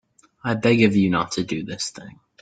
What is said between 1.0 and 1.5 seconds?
not to